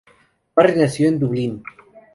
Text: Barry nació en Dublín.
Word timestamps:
Barry 0.55 0.77
nació 0.79 1.09
en 1.09 1.19
Dublín. 1.19 1.63